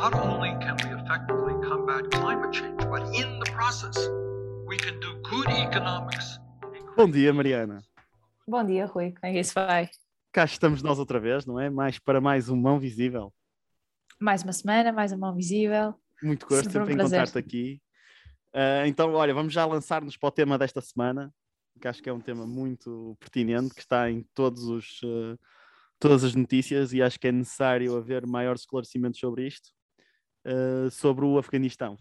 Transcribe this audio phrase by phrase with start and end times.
[0.00, 3.96] not only can we effectively combat climate change, but in the process,
[4.64, 6.38] we can do good economics.
[6.96, 7.82] Bom dia, Mariana.
[8.46, 9.10] Bom dia, Rui.
[9.10, 9.90] Como é que isso vai?
[10.32, 11.68] Cá estamos nós outra vez, não é?
[11.68, 13.32] Mais para mais um Mão Visível.
[14.20, 15.94] Mais uma semana, mais uma mão visível.
[16.22, 17.82] Muito gosto Sempre um sempre encontrar-te aqui.
[18.52, 21.32] Ah, então, olha, vamos já lançar-nos para o tema desta semana,
[21.80, 25.36] que acho que é um tema muito pertinente, que está em todos os, ah,
[25.98, 29.70] todas as notícias e acho que é necessário haver maior esclarecimento sobre isto,
[30.48, 31.96] ah, sobre o Afeganistão.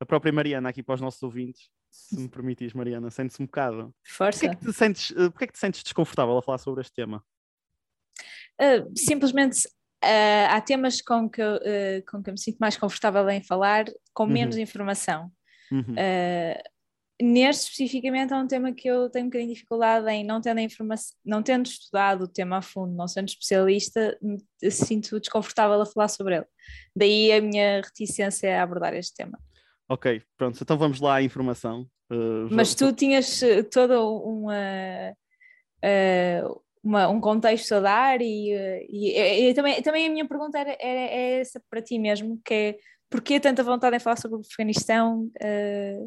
[0.00, 3.94] A própria Mariana, aqui para os nossos ouvintes, se me permitis, Mariana, sente-se um bocado.
[4.04, 4.46] Porquê Força.
[4.46, 6.92] é que te sentes, ah, porquê é que te sentes desconfortável a falar sobre este
[6.92, 7.24] tema?
[8.60, 9.68] Ah, simplesmente
[10.02, 13.42] ah, há temas com que, eu, ah, com que eu me sinto mais confortável em
[13.42, 15.30] falar com menos informação.
[15.70, 15.94] Uhum.
[15.96, 16.62] Ah,
[17.20, 20.60] neste especificamente é um tema que eu tenho um bocadinho de dificuldade em não tendo
[20.60, 24.38] informação, não tendo estudado o tema a fundo, não sendo especialista, me
[24.70, 26.46] sinto desconfortável a falar sobre ele.
[26.94, 29.38] Daí a minha reticência a abordar este tema.
[29.88, 31.88] Ok, pronto, então vamos lá à informação.
[32.10, 34.54] Uh, Mas tu tinhas eh, todo uma,
[35.82, 36.42] eh,
[36.82, 40.70] uma- um contexto a dar e, eh, e- e também, também a minha pergunta era,
[40.80, 42.78] era, é essa para ti mesmo, que é
[43.10, 45.30] porquê tanta vontade em falar sobre o Afeganistão?
[45.40, 46.06] eh,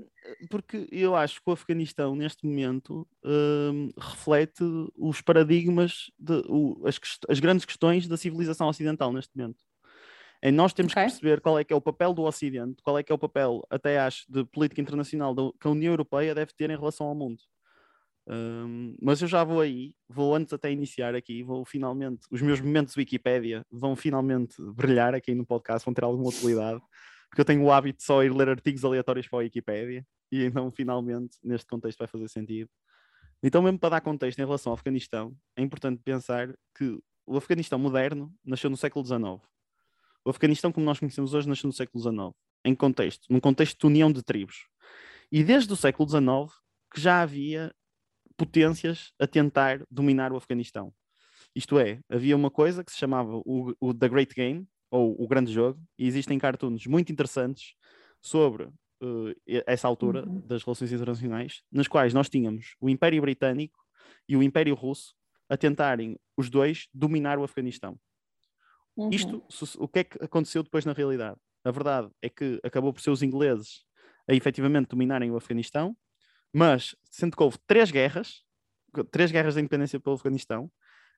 [0.49, 4.63] Porque eu acho que o Afeganistão, neste momento, hum, reflete
[4.95, 9.63] os paradigmas, de, o- as, as grandes questões da civilização ocidental neste momento.
[10.43, 11.03] E nós temos Ok.
[11.03, 13.19] que perceber qual é que é o papel do Ocidente, qual é que é o
[13.19, 17.15] papel, até acho, de política internacional que a União Europeia deve ter em relação ao
[17.15, 17.43] mundo.
[18.31, 22.61] Hum, mas eu já vou aí, vou antes até iniciar aqui, vou finalmente, os meus
[22.61, 26.79] momentos Wikipédia vão finalmente brilhar aqui no podcast, vão ter alguma utilidade,
[27.27, 30.43] porque eu tenho o hábito de só ir ler artigos aleatórios para a Wikipédia, e
[30.43, 32.69] então finalmente neste contexto vai fazer sentido.
[33.41, 37.79] Então, mesmo para dar contexto em relação ao Afeganistão, é importante pensar que o Afeganistão
[37.79, 39.41] moderno nasceu no século XIX.
[40.23, 42.35] O Afeganistão, como nós conhecemos hoje, nasceu no século XIX,
[42.65, 44.67] em contexto, num contexto de união de tribos.
[45.31, 46.53] E desde o século XIX
[46.93, 47.73] que já havia
[48.39, 50.93] potências a tentar dominar o Afeganistão.
[51.55, 55.27] Isto é, havia uma coisa que se chamava o, o The Great Game, ou o
[55.27, 57.73] Grande Jogo, e existem cartoons muito interessantes
[58.21, 58.69] sobre
[59.47, 60.41] e- essa altura Uhum.
[60.47, 63.79] das relações internacionais, nas quais nós tínhamos o Império Britânico
[64.27, 65.13] e o Império Russo
[65.49, 67.99] a tentarem, os dois, dominar o Afeganistão.
[68.97, 69.11] uhum.
[69.11, 69.43] Isto,
[69.79, 71.39] o que é que aconteceu depois na realidade?
[71.63, 73.83] A verdade é que acabou por ser os ingleses
[74.29, 75.95] a efetivamente dominarem o Afeganistão,
[76.53, 78.43] mas sendo que houve três guerras,
[79.11, 80.71] três guerras de independência pelo Afeganistão,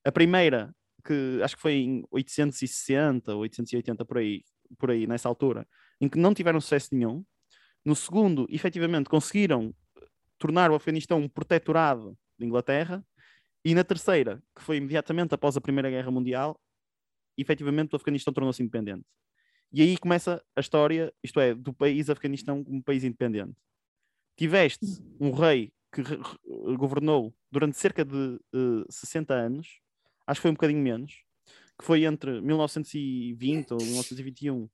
[0.03, 0.74] a primeira,
[1.06, 4.44] que acho que foi em 860, 880, por aí,
[4.78, 5.68] por aí, nessa altura,
[6.00, 7.24] em que não tiveram sucesso nenhum.
[7.86, 9.74] No segundo, efetivamente, conseguiram
[10.38, 13.03] tornar o Afeganistão um protetorado de Inglaterra.
[13.64, 16.59] E na terceira, que foi imediatamente após a Primeira Guerra Mundial,
[17.38, 19.06] efetivamente o Afeganistão tornou-se independente.
[19.72, 23.56] E aí começa a história, isto é, do país Afeganistão como país independente.
[24.36, 24.86] Tiveste
[25.19, 26.02] um rei que
[26.78, 29.80] governou durante cerca de eh, 60 anos,
[30.25, 31.24] acho que foi um bocadinho menos,
[31.78, 34.70] que foi entre 1920 ou 1921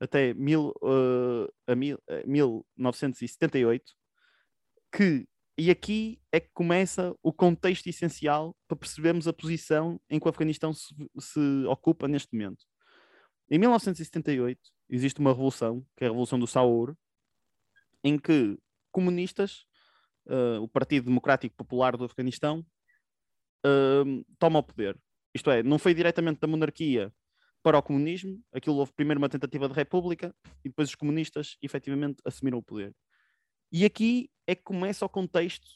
[0.00, 3.92] até mil, eh, a mil, eh, 1978,
[4.92, 5.26] que
[5.60, 10.28] e aqui é que começa o contexto essencial para percebermos a posição em que o
[10.28, 12.64] Afeganistão se, se ocupa neste momento.
[13.50, 16.94] Em 1978 existe uma revolução, que é a Revolução do Saur,
[18.04, 18.56] em que
[18.98, 19.64] comunistas,
[20.28, 22.66] eh, o Partido Democrático Popular do Afeganistão,
[23.64, 24.98] eh, toma o poder.
[25.32, 27.12] Isto é, não foi diretamente da monarquia
[27.62, 32.20] para o comunismo, aquilo houve primeiro uma tentativa de república e depois os comunistas efetivamente
[32.24, 32.92] assumiram o poder.
[33.70, 35.68] E aqui é que começa o contexto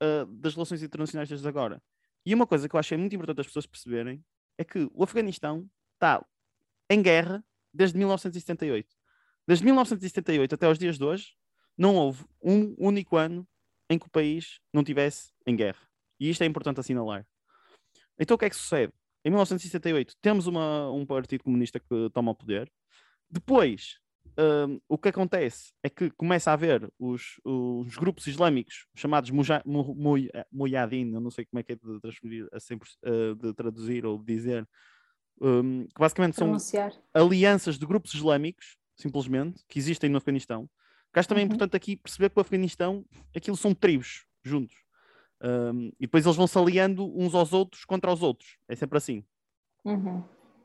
[0.00, 1.82] ah, das relações internacionais desde agora.
[2.26, 4.24] E uma coisa que eu achei muito importante as pessoas perceberem
[4.58, 6.24] é que o Afeganistão está
[6.90, 8.88] em guerra desde 1978.
[9.46, 11.34] Desde 1978 até os dias de hoje,
[11.82, 13.44] não houve um único ano
[13.90, 15.80] em que o país não tivesse em guerra.
[16.20, 17.26] E isto é importante assinalar.
[18.16, 18.92] Então o que é que sucede?
[19.24, 22.70] Em 1978 temos uma- um partido comunista que toma o poder.
[23.28, 23.98] Depois,
[24.38, 29.62] hum, o que acontece é que começa a haver os, os grupos islâmicos chamados muja-
[29.66, 33.34] mu- mu- Mujahideen, eu não sei como é que é de, transferir a 100%, eh,
[33.34, 34.68] de traduzir ou de dizer,
[35.40, 36.92] hum, que basicamente são Pronunciar.
[37.12, 40.70] alianças de grupos islâmicos, simplesmente, que existem no Afeganistão.
[41.12, 41.48] Que acho também Uhum.
[41.48, 43.04] importante aqui perceber que o Afeganistão,
[43.34, 44.76] aquilo são tribos juntos.
[45.42, 48.56] Um, e depois eles vão se aliando uns aos outros contra os outros.
[48.68, 49.24] É sempre assim.
[49.84, 50.24] Uhum.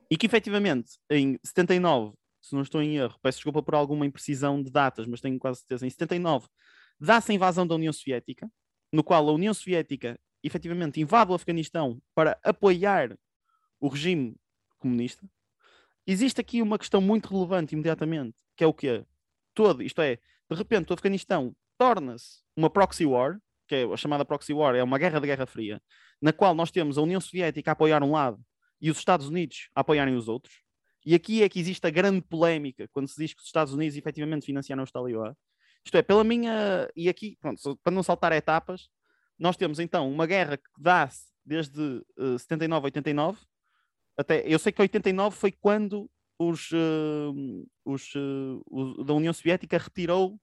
[0.09, 4.61] E que efetivamente, em 79, se não estou em erro, peço desculpa por alguma imprecisão
[4.61, 6.47] de datas, mas tenho quase certeza, em 79,
[6.99, 8.49] dá-se a invasão da União Soviética,
[8.93, 13.17] no qual a União Soviética efetivamente invade o Afeganistão para apoiar
[13.79, 14.35] o regime
[14.77, 15.27] comunista.
[16.05, 19.03] existe aqui uma questão muito relevante imediatamente, que é o quê?
[19.53, 24.25] Todo, isto é, de repente o Afeganistão torna-se uma proxy war, que é a chamada
[24.25, 25.81] proxy war, é uma guerra de Guerra Fria,
[26.21, 28.39] na qual nós temos a União Soviética a apoiar um lado
[28.81, 30.55] e os Estados Unidos a apoiarem os outros.
[31.05, 33.97] E aqui é que existe a grande polémica quando se diz que os Estados Unidos
[33.97, 35.33] efetivamente financiaram os talibã.
[35.85, 36.89] Isto é, pela minha.
[36.95, 38.89] E aqui, pronto, para não saltar etapas,
[39.39, 43.39] nós temos então uma guerra que dá-se desde uh, 79 a 89.
[44.17, 49.77] Até, eu sei que 89 foi quando os, uh, os, uh, os, da União Soviética
[49.77, 50.39] retirou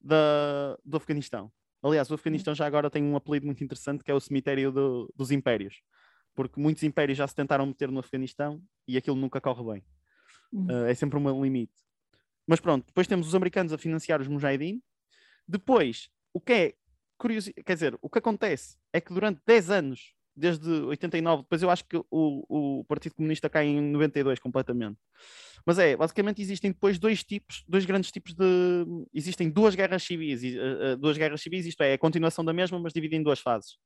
[0.00, 1.50] da, do Afeganistão.
[1.82, 5.12] Aliás, o Afeganistão já agora tem um apelido muito interessante que é o cemitério do,
[5.14, 5.80] dos impérios,
[6.34, 9.84] porque muitos impérios já se tentaram meter no Afeganistão e aquilo nunca corre bem.
[10.52, 11.74] Uh, é sempre um limite.
[12.46, 14.82] Mas pronto, depois temos os americanos a financiar os Mujahideen.
[15.46, 16.74] Depois, o que é
[17.18, 21.70] curioso, quer dizer, o que acontece é que durante 10 anos, desde 89, depois eu
[21.70, 24.98] acho que o, o Partido Comunista cai em 92 completamente.
[25.66, 28.46] Mas é, basicamente existem depois dois tipos, dois grandes tipos de.
[29.12, 32.92] Existem duas guerras civis, uh, duas guerras civis, isto é, a continuação da mesma, mas
[32.92, 33.76] dividida em duas fases.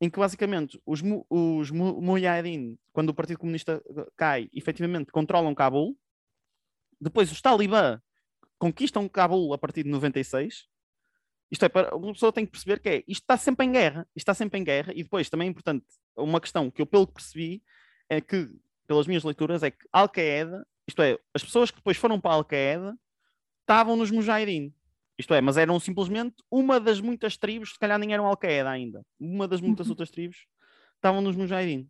[0.00, 1.00] Em que basicamente os,
[1.30, 3.80] os Mujahideen, quando o Partido Comunista
[4.16, 5.96] cai, efetivamente controlam Cabul.
[7.00, 8.00] Depois os Talibã
[8.58, 10.71] conquistam Cabul a partir de 96.
[11.52, 14.00] Isto é, para, uma pessoa tem que perceber que é, isto está sempre em guerra,
[14.16, 15.84] isto está sempre em guerra, e depois também é importante,
[16.16, 17.62] uma questão que eu pelo que percebi,
[18.08, 18.48] é que,
[18.86, 22.34] pelas minhas leituras, é que Al-Qaeda isto é, as pessoas que depois foram para a
[22.34, 22.96] Al-Qaeda
[23.60, 24.74] estavam nos Mujahideen.
[25.18, 29.04] Isto é, mas eram simplesmente uma das muitas tribos, se calhar nem eram Al-Qaeda ainda,
[29.18, 29.92] uma das muitas uhum.
[29.92, 30.46] outras tribos
[30.96, 31.88] estavam nos Mujahideen.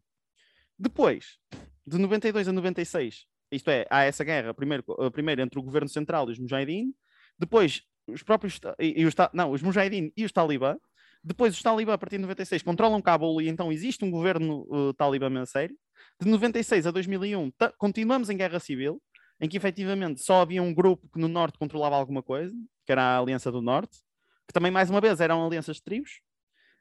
[0.79, 1.39] Depois,
[1.87, 5.89] de 92 a 96, isto é, há essa guerra, primeiro, eh, primeiro entre o governo
[5.89, 6.95] central e os Mujahideen,
[7.39, 10.77] depois os próprios, e, e os, não, os Mujahideen e os Talibã,
[11.25, 14.93] depois os Talibã, a partir de 96, controlam Cabul e então existe um governo uh,
[14.95, 15.77] talibã a sério.
[16.21, 19.01] De 96 a 2001, continuamos em guerra civil,
[19.41, 22.53] em que efetivamente só havia um grupo que no norte controlava alguma coisa,
[22.85, 23.99] que era a Aliança do Norte,
[24.49, 26.21] que também, mais uma vez, eram alianças de tribos.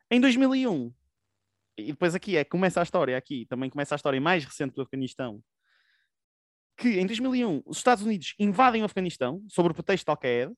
[0.09, 0.91] Em 2001,
[1.77, 4.81] e depois aqui é começa a história, aqui também começa a história mais recente do
[4.81, 5.41] Afeganistão,
[6.77, 10.53] que em 2001 os Estados Unidos invadem o Afeganistão sob o pretexto de Al-Qaeda,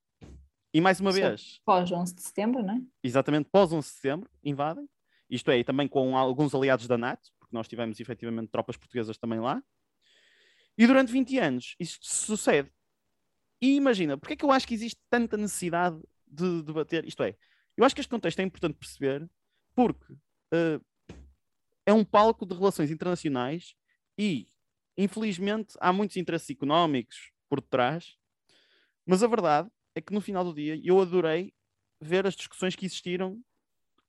[0.73, 1.61] e mais uma vez.
[1.63, 2.81] Pós 11 de setembro, não é?
[3.03, 4.89] Exatamente, pós 11 de setembro, invadem.
[5.29, 9.17] Isto é, e também com alguns aliados da NATO, porque nós tivemos efetivamente tropas portuguesas
[9.17, 9.63] também lá.
[10.77, 12.71] E durante 20 anos isto sucede.
[13.61, 17.05] E imagina, porque é que eu acho que existe tanta necessidade de debater?
[17.05, 17.35] Isto é,
[17.77, 19.29] eu acho que este contexto é importante perceber
[19.75, 20.83] porque uh,
[21.85, 23.75] é um palco de relações internacionais
[24.17, 24.47] e,
[24.97, 28.17] infelizmente, há muitos interesses económicos por detrás,
[29.05, 31.54] mas a verdade é que no final do dia eu adorei
[32.00, 33.42] ver as discussões que existiram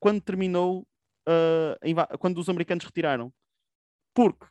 [0.01, 0.87] quando terminou,
[1.29, 3.33] uh, quando os americanos retiraram.
[4.15, 4.47] Porque,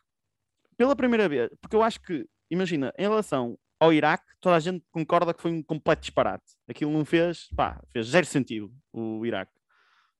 [0.76, 4.84] pela primeira vez, porque eu acho que, imagina, em relação ao Iraque, toda a gente
[4.90, 6.44] concorda que foi um completo disparate.
[6.68, 9.52] Aquilo não fez, pá, fez zero sentido o Iraque.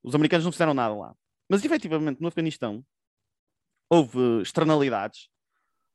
[0.03, 1.17] Os americanos não fizeram nada lá.
[1.49, 2.85] Mas efetivamente no Afeganistão
[3.89, 5.29] houve externalidades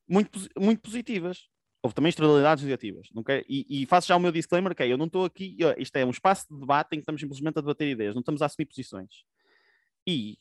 [0.08, 1.48] muito, muito positivas
[1.82, 3.08] houve também externalidades negativas.
[3.14, 5.96] Não e, e, faço já o meu disclaimer, que é, eu não estou aqui, isto
[5.96, 8.46] é um espaço de debate em que estamos simplesmente a debater ideias, não estamos a
[8.46, 9.24] assumir posições.
[10.06, 10.38] E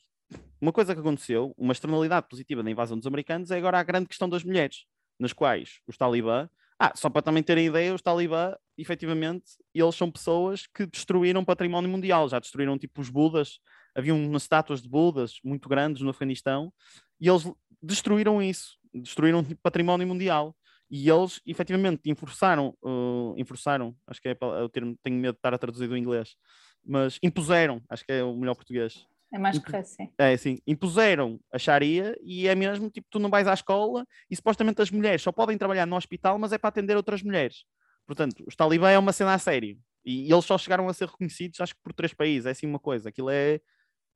[0.61, 4.07] uma coisa que aconteceu, uma externalidade positiva da invasão dos americanos, é agora a grande
[4.07, 4.85] questão das mulheres,
[5.17, 10.09] nas quais os talibã, ah, só para também terem ideia, os talibã, efetivamente, eles são
[10.09, 13.59] pessoas que destruíram património mundial, já destruíram tipo os budas,
[13.93, 16.71] havia umas estátuas de budas muito grandes no Afeganistão,
[17.19, 20.55] e eles destruíram isso, destruíram tipo, património mundial
[20.89, 25.53] e eles efetivamente enforçaram, uh, enforçaram, acho que é o termo, tenho medo de estar
[25.53, 26.35] a traduzir do inglês,
[26.83, 29.05] mas impuseram, acho que é o melhor português.
[29.31, 30.11] É mais Imp correto, sim.
[30.17, 30.57] É, sim.
[30.65, 34.89] Impuseram a Sharia e é mesmo tipo, tu não vais à escola e supostamente as
[34.89, 37.63] mulheres só podem trabalhar no hospital, mas é para atender outras mulheres.
[38.07, 39.77] Portanto, os talibã é uma cena a sério.
[40.03, 42.65] E, e eles só chegaram a ser reconhecidos, acho que por três países, é assim
[42.65, 43.09] uma coisa.
[43.09, 43.61] Aquilo é,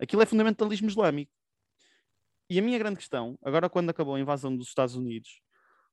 [0.02, 1.32] aquilo é fundamentalismo islâmico.
[2.50, 5.42] E a minha grande questão, agora quando acabou a invasão dos Estados Unidos,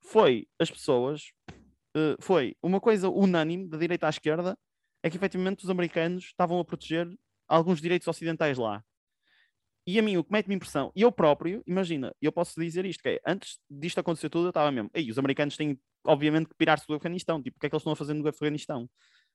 [0.03, 1.31] foi as pessoas,
[1.97, 4.59] uh, foi uma coisa unânime, da direita à esquerda,
[5.03, 7.09] é que efetivamente os americanos estavam a proteger
[7.49, 8.83] alguns direitos ocidentais lá.
[9.87, 13.03] E a mim, o que mete-me impressão, e eu próprio, imagina, eu posso dizer isto,
[13.03, 16.55] que é, antes disto acontecer tudo, eu estava mesmo, ei, os americanos têm, obviamente, que
[16.55, 18.89] pirar-se do Afeganistão, tipo, o que é que eles estão a fazer no Afeganistão?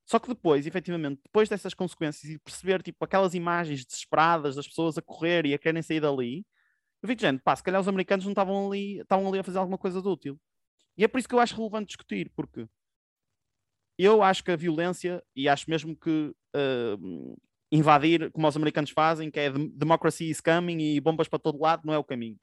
[0.06, 4.98] Só que depois, efetivamente, depois dessas consequências e perceber, tipo, aquelas imagens desesperadas das pessoas
[4.98, 6.46] a correr e a querem sair dali,
[7.02, 9.58] eu vi, gente, pá, se calhar os americanos não estavam ali, estavam ali a fazer
[9.58, 10.40] alguma coisa de útil.
[10.98, 12.68] E é por isso que eu acho relevante discutir, porque
[13.98, 17.38] eu acho que a violência, e acho mesmo que uh,
[17.72, 21.84] invadir, como os americanos fazem, que é democracy is coming e bombas para todo lado,
[21.86, 22.40] não é o caminho.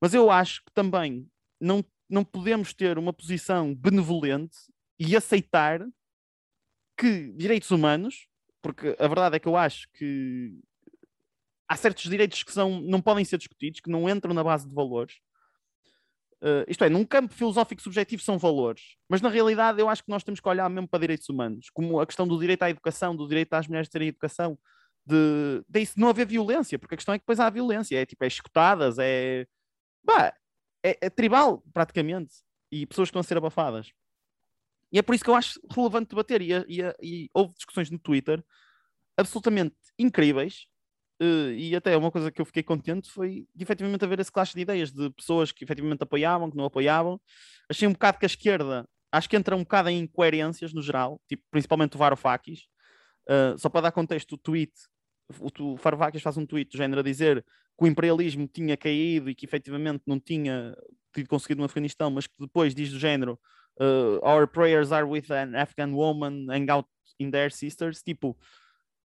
[0.00, 1.28] Mas eu acho que também
[1.60, 4.56] não, não podemos ter uma posição benevolente
[4.98, 5.86] e aceitar
[6.96, 8.26] que direitos humanos,
[8.62, 10.58] porque a verdade é que eu acho que
[11.66, 14.74] há certos direitos que são, não podem ser discutidos, que não entram na base de
[14.74, 15.20] valores.
[16.42, 20.08] Uh, isto é, num campo filosófico subjetivo são valores, mas na realidade eu acho que
[20.10, 23.14] nós temos que olhar mesmo para direitos humanos, como a questão do direito à educação,
[23.14, 24.58] do direito às mulheres terem educação,
[25.04, 28.24] de, de não haver violência, porque a questão é que depois há violência, é tipo,
[28.24, 29.46] é escutadas, é,
[30.02, 30.32] bah,
[30.82, 32.32] é, é tribal praticamente,
[32.72, 33.92] e pessoas que estão a ser abafadas.
[34.90, 37.98] E é por isso que eu acho relevante debater, e, e, e houve discussões no
[37.98, 38.42] Twitter
[39.14, 40.66] absolutamente incríveis,
[41.22, 44.54] Uh, e até uma coisa que eu fiquei contente foi de efetivamente haver esse clash
[44.54, 47.20] de ideias de pessoas que efetivamente apoiavam, que não apoiavam.
[47.68, 51.20] Achei um bocado que a esquerda, acho que entra um bocado em incoerências no geral,
[51.28, 52.60] tipo, principalmente o Varoufakis.
[53.28, 54.72] Uh, só para dar contexto, o tweet,
[55.38, 57.44] o, o Varoufakis faz um tweet do género a dizer
[57.78, 60.74] que o imperialismo tinha caído e que efetivamente não tinha
[61.12, 63.38] tido conseguido no Afeganistão, mas que depois diz do género
[63.78, 68.02] uh, Our prayers are with an Afghan woman hang out in their sisters.
[68.02, 68.34] Tipo,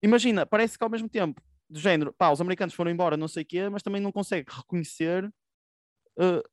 [0.01, 3.43] imagina, parece que ao mesmo tempo do género, pá, os americanos foram embora, não sei
[3.43, 6.43] o quê, mas também não consegue reconhecer uh,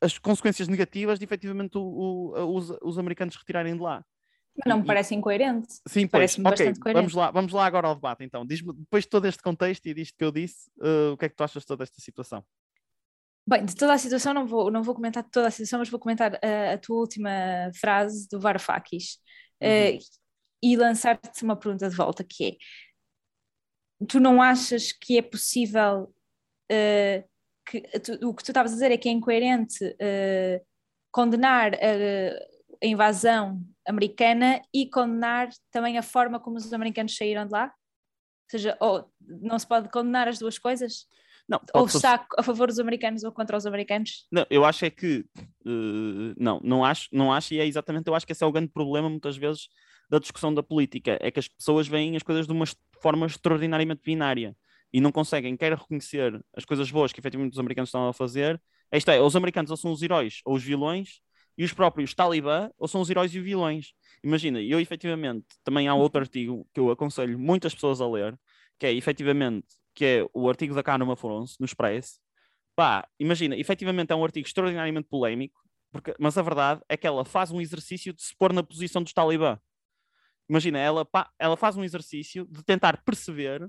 [0.00, 4.04] as consequências negativas de efetivamente o, o, os, os americanos retirarem de lá.
[4.56, 5.68] Mas não me parece incoerente.
[5.86, 6.38] Sim, pois.
[6.38, 8.44] Ok, vamos lá, vamos lá agora ao debate então.
[8.44, 11.28] Diz-me, depois de todo este contexto e disto que eu disse, uh, o que é
[11.28, 12.44] que tu achas de toda esta situação?
[13.48, 15.98] Bem, de toda a situação não vou, não vou comentar toda a situação, mas vou
[15.98, 17.30] comentar uh, a tua última
[17.80, 19.18] frase do Varoufakis
[19.60, 19.98] uhum.
[20.62, 22.56] e lançar-te uma pergunta de volta que é
[24.06, 26.14] tu não achas que é possível
[26.70, 27.28] uh,
[27.66, 30.64] que tu, o que tu estavas a dizer é que é incoerente uh,
[31.10, 31.78] condenar a,
[32.82, 37.66] a, invasão americana e condenar também a forma como os americanos saíram de lá?
[37.66, 41.06] Ou seja, ou não se pode condenar as duas coisas?
[41.48, 44.26] Não, ou está a favor dos americanos ou contra os americanos?
[44.30, 45.24] Não, eu acho é que
[45.66, 48.52] uh, não, não acho, não acho, e é exatamente, eu acho que esse é o
[48.52, 49.68] grande problema muitas vezes
[50.12, 52.66] da discussão da política, é que as pessoas veem as coisas de uma
[53.00, 54.54] forma extraordinariamente binária
[54.92, 58.60] e não conseguem quer reconhecer as coisas boas que efetivamente os americanos estão a fazer.
[58.92, 61.22] Isto é, os americanos ou são os heróis ou os vilões,
[61.56, 63.94] e os próprios talibã ou são os heróis e os vilões.
[64.22, 68.38] Imagina, eu efetivamente, também há outro artigo que eu aconselho muitas pessoas a ler,
[68.78, 72.20] que é efetivamente, que é o artigo da Carmen Afonso, no Express.
[72.76, 77.24] Pá, imagina, efetivamente é um artigo extraordinariamente polémico, porque, mas a verdade é que ela
[77.24, 79.58] faz um exercício de se pôr na posição dos talibã.
[80.52, 83.66] Imagina, ela, ela faz um exercício de tentar perceber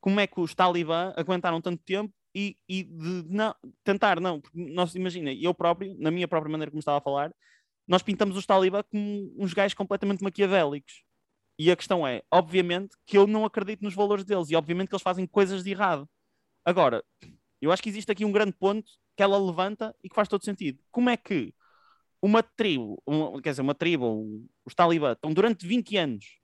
[0.00, 4.94] como é que os talibã aguentaram tanto tempo e, e de não, tentar, não, nós,
[4.94, 7.30] imagina, eu próprio, na minha própria maneira como estava a falar,
[7.86, 11.02] nós pintamos os talibã como uns gajos completamente maquiavélicos.
[11.58, 14.94] E a questão é, obviamente, que eu não acredito nos valores deles e obviamente que
[14.94, 16.08] eles fazem coisas de errado.
[16.64, 17.04] Agora,
[17.60, 20.46] eu acho que existe aqui um grande ponto que ela levanta e que faz todo
[20.46, 20.78] sentido.
[20.90, 21.52] Como é que
[22.22, 26.38] uma tribo, uma, quer dizer, uma tribo, os talibã, estão durante 20 anos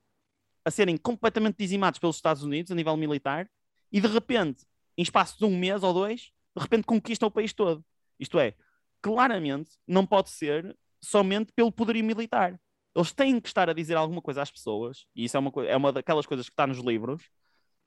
[0.64, 3.48] a serem completamente dizimados pelos Estados Unidos a nível militar
[3.92, 4.66] e de repente,
[4.96, 7.84] em espaço de um mês ou dois, de repente conquistam o país todo.
[8.18, 8.54] Isto é,
[9.00, 12.60] claramente não pode ser somente pelo poderio militar.
[12.94, 15.76] Eles têm que estar a dizer alguma coisa às pessoas, e isso é uma, é
[15.76, 17.30] uma daquelas coisas que está nos livros,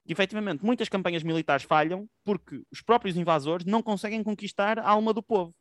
[0.05, 5.13] que efetivamente muitas campanhas militares falham porque os próprios invasores não conseguem conquistar a alma
[5.13, 5.53] do povo.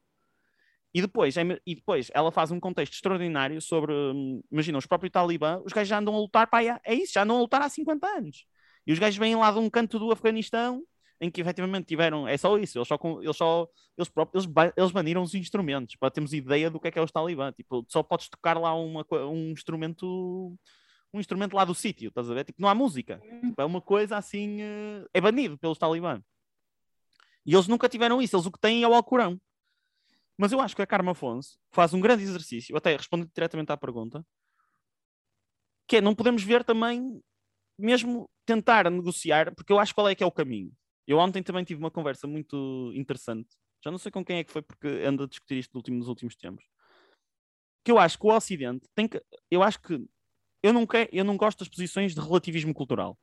[0.93, 5.13] E depois, é, e depois ela faz um contexto extraordinário sobre, hum, imagina, os próprios
[5.13, 6.49] talibã, os gajos já andam a lutar,
[6.85, 8.45] é isso, já andam a lutar há 50 anos.
[8.87, 10.83] E os gajos vêm lá de um canto do Afeganistão,
[11.21, 14.91] em que efetivamente tiveram, é só isso, eles só, eles só eles próprios, eles, eles
[14.91, 18.03] baniram os instrumentos, para termos ideia do que é que é os talibã, tipo, só
[18.03, 20.57] podes tocar lá uma, um instrumento,
[21.13, 22.45] um instrumento lá do sítio, estás a ver?
[22.45, 23.51] Tipo, não há música, hum.
[23.51, 26.21] tipo, é uma coisa assim, eh, é banido pelos talibã.
[27.45, 29.39] E eles nunca tiveram isso, eles o que têm é o Alcorão.
[30.41, 33.77] Mas eu acho que a Carmen Afonso faz um grande exercício, até respondendo diretamente à
[33.77, 34.25] pergunta,
[35.87, 37.23] que é não podemos ver também,
[37.79, 40.73] mesmo tentar negociar, porque eu acho qual é que é o caminho.
[41.07, 43.51] Eu ontem também tive uma conversa muito interessante,
[43.85, 46.35] já não sei com quem é que foi, porque ando a discutir isto nos últimos
[46.35, 46.65] tempos,
[47.85, 49.23] que eu acho que o Ocidente tem que.
[49.51, 50.03] Eu acho que.
[50.63, 53.19] Eu não, quero, eu não gosto das posições de relativismo cultural.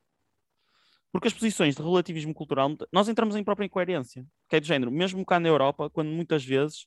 [1.10, 4.24] Porque as posições de relativismo cultural, nós entramos em própria incoerência.
[4.48, 6.86] Que é de género, mesmo cá na Europa, quando muitas vezes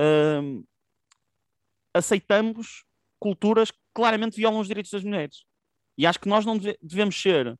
[0.00, 0.66] uh,
[1.94, 2.84] aceitamos
[3.18, 5.44] culturas que claramente violam os direitos das mulheres.
[5.96, 7.58] E acho que nós não deve, devemos ser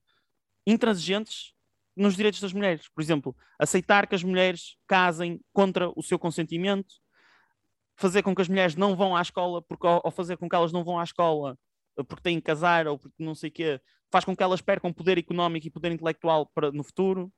[0.66, 1.54] intransigentes
[1.96, 2.88] nos direitos das mulheres.
[2.88, 6.94] Por exemplo, aceitar que as mulheres casem contra o seu consentimento,
[7.96, 10.72] fazer com que as mulheres não vão à escola, porque, ou fazer com que elas
[10.72, 11.58] não vão à escola
[11.98, 14.60] eh, porque têm que casar ou porque não sei o quê, faz com que elas
[14.60, 17.32] percam poder económico e poder intelectual para, no futuro.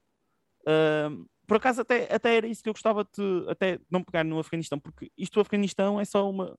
[0.62, 4.38] Uh, por acaso até, até era isso que eu gostava de até não pegar no
[4.38, 6.56] Afeganistão, porque isto do Afeganistão é só uma,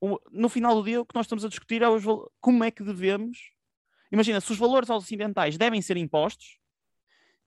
[0.00, 2.02] uma no final do dia o que nós estamos a discutir é os,
[2.40, 3.38] como é que devemos
[4.12, 6.58] imagina, se os valores ocidentais devem ser impostos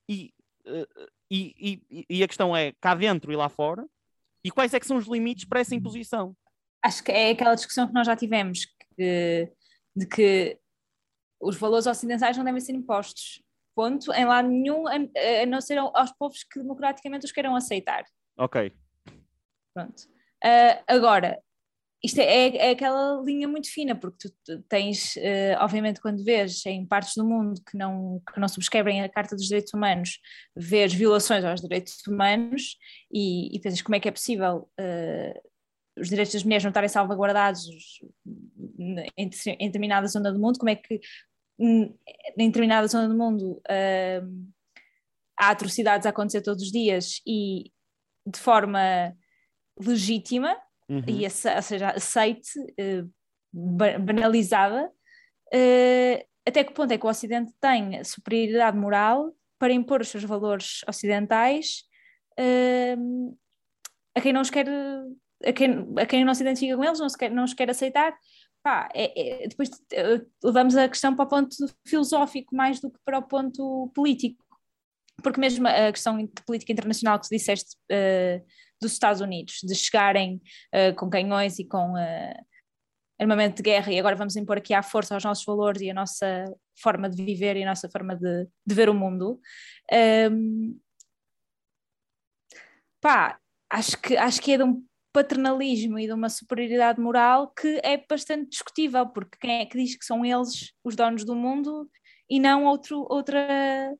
[0.08, 0.32] e,
[0.66, 3.86] uh, e, e, e, a questão é cá dentro e lá fora,
[4.42, 6.36] e quais é que são os limites para essa imposição?
[6.82, 8.66] Acho que é aquela discussão que nós já tivemos,
[8.96, 9.52] que,
[9.96, 10.58] de que
[11.40, 13.42] os valores ocidentais não devem ser impostos
[13.74, 14.94] ponto, em lado nenhum, a,
[15.42, 18.04] a não ser aos povos que democraticamente os queiram aceitar.
[18.36, 18.72] Ok.
[19.74, 20.02] Pronto.
[20.44, 21.38] Uh, agora,
[22.04, 26.64] isto é, é, é, aquela linha muito fina, porque tu tens, uh, obviamente, quando vês
[26.66, 30.18] em partes do mundo que não, que não subscrevem a Carta dos Direitos Humanos,
[30.54, 32.76] vês violações aos direitos humanos
[33.10, 35.50] e, e pensas como é que é possível uh,
[35.98, 37.64] os direitos das mulheres não estarem salvaguardados
[38.78, 39.28] em,
[39.58, 41.00] em determinada zona do mundo, como é que
[41.58, 41.96] em
[42.36, 44.52] determinada zona do mundo uh,
[45.38, 47.72] há atrocidades a acontecer todos os dias e
[48.26, 49.16] de forma
[49.78, 50.56] legítima,
[50.88, 51.02] uhum.
[51.06, 53.10] e ou seja, aceite, uh,
[53.52, 54.90] banalizada,
[55.54, 60.24] uh, até que ponto é que o Ocidente tem superioridade moral para impor os seus
[60.24, 61.84] valores ocidentais
[64.14, 64.66] a quem não os quer,
[65.44, 67.68] a quem, a quem não se identifica com eles, não, se quer, não os quer
[67.68, 68.16] aceitar,
[68.64, 69.70] pá, é, é, depois
[70.42, 71.54] levamos a questão para o ponto
[71.86, 74.42] filosófico mais do que para o ponto político.
[75.22, 78.44] Porque mesmo a questão de política internacional que disseste uh,
[78.80, 80.40] dos Estados Unidos, de chegarem
[80.74, 82.44] uh, com canhões e com uh,
[83.20, 85.94] armamento de guerra e agora vamos impor aqui à força os nossos valores e a
[85.94, 86.44] nossa
[86.80, 89.38] forma de viver e a nossa forma de, de ver o mundo.
[90.30, 90.80] Um,
[93.00, 93.38] pá,
[93.70, 97.96] acho que, acho que é de um paternalismo e de uma superioridade moral que é
[97.96, 101.88] bastante discutível, porque quem é que diz que são eles os donos do mundo
[102.28, 103.96] e não outro, outra,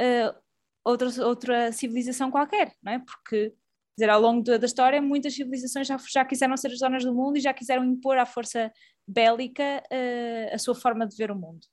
[0.00, 0.40] uh,
[0.84, 2.98] outra, outra civilização qualquer, não é?
[2.98, 3.54] Porque
[3.96, 7.36] dizer, ao longo da história muitas civilizações já, já quiseram ser as donas do mundo
[7.36, 8.72] e já quiseram impor à força
[9.06, 11.64] bélica uh, a sua forma de ver o mundo.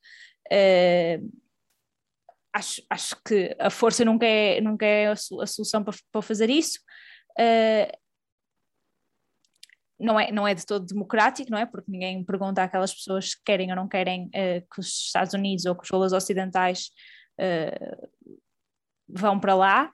[0.52, 1.32] Uh,
[2.54, 6.78] acho, acho que a força nunca é, nunca é a, solução para, para fazer isso.
[10.00, 11.66] Não é, não é de todo democrático, não é?
[11.66, 15.66] Porque ninguém pergunta àquelas pessoas se querem ou não querem uh, que os Estados Unidos
[15.66, 16.90] ou que os valores ocidentais
[17.40, 18.08] uh,
[19.08, 19.92] vão para lá.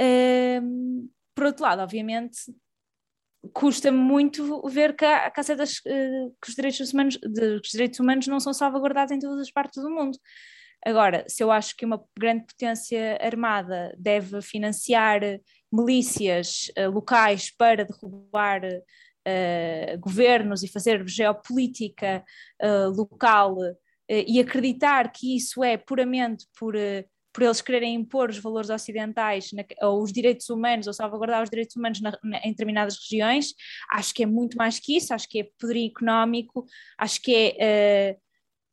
[0.00, 2.38] Uh, por outro lado, obviamente,
[3.52, 8.00] custa muito ver que, há, que, há certas, que os, direitos humanos, de, os direitos
[8.00, 10.16] humanos não são salvaguardados em todas as partes do mundo.
[10.86, 15.20] Agora, se eu acho que uma grande potência armada deve financiar
[15.72, 18.60] milícias locais para derrubar
[19.26, 22.24] uh, governos e fazer geopolítica
[22.62, 23.76] uh, local uh,
[24.08, 26.74] e acreditar que isso é puramente por,
[27.32, 31.50] por eles quererem impor os valores ocidentais na, ou os direitos humanos ou salvaguardar os
[31.50, 33.54] direitos humanos na, na, em determinadas regiões,
[33.92, 36.64] acho que é muito mais que isso, acho que é poderio económico,
[36.98, 38.16] acho que é.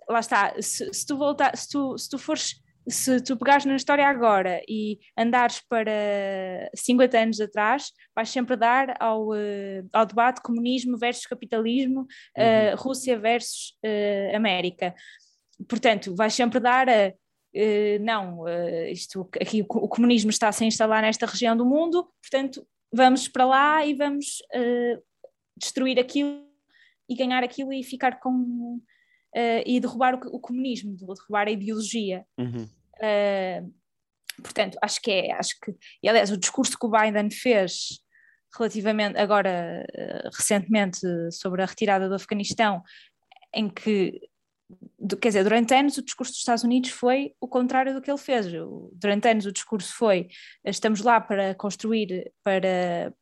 [0.10, 3.76] lá está, se, se tu voltar, se tu, se tu fores se tu pegares na
[3.76, 10.42] história agora e andares para 50 anos atrás, vais sempre dar ao, uh, ao debate
[10.42, 14.96] comunismo versus capitalismo, uh, Rússia versus uh, América.
[15.68, 17.14] Portanto, vais sempre dar a.
[18.00, 18.46] não,
[18.90, 23.28] isto, aqui o, o, comunismo está a se instalar nesta região do mundo, portanto, vamos
[23.28, 24.42] para lá e vamos
[25.56, 26.48] destruir aquilo
[27.08, 28.82] e ganhar aquilo e ficar com
[29.36, 32.26] uh, e derrubar o, o, comunismo, derrubar a ideologia.
[32.38, 32.68] Uhum.
[32.98, 33.74] Uh,
[34.42, 38.02] portanto, acho que é, acho que, e aliás, o discurso que o Biden fez
[38.58, 41.00] relativamente, agora, uh, recentemente,
[41.32, 42.82] sobre a retirada do Afeganistão,
[43.54, 44.20] em que
[45.22, 48.18] quer dizer, durante anos o discurso dos Estados Unidos foi o contrário do que ele
[48.18, 48.46] fez.
[48.94, 50.30] Durante anos o discurso foi
[50.64, 53.14] estamos lá para construir, para,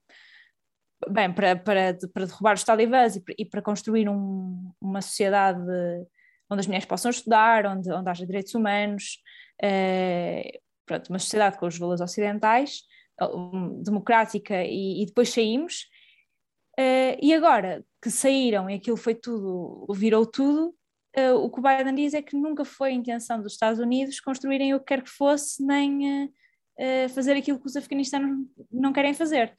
[1.07, 5.61] bem, para, para, para derrubar os talibãs e, e para construir um, uma sociedade
[6.49, 9.19] onde as mulheres possam estudar, onde, onde haja direitos humanos,
[9.63, 12.81] uh, pronto, uma sociedade com os valores ocidentais,
[13.83, 15.87] democrática, e, e, depois saímos.
[16.79, 20.73] Uh, e agora que saíram e aquilo foi tudo, virou tudo,
[21.17, 24.19] uh, o que o Biden diz é que nunca foi a intenção dos Estados Unidos
[24.19, 26.31] construírem o que quer que fosse, nem
[27.13, 29.53] fazer aquilo que os afeganistanos não querem fazer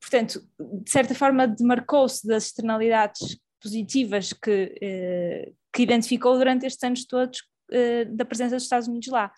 [0.00, 0.46] portanto,
[0.82, 7.40] de certa forma, demarcou-se das externalidades positivas que, uh, que identificou durante estes anos todos
[7.70, 9.32] uh, da presença dos Estados Unidos lá.